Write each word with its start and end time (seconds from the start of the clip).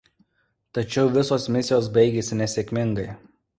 Tačiau 0.77 1.11
visos 1.17 1.45
misijos 1.57 1.91
baigėsi 1.99 2.41
nesėkmingai. 2.43 3.09